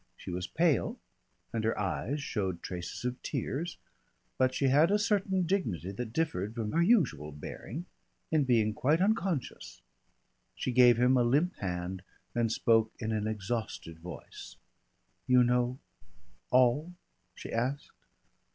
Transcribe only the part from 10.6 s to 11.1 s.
gave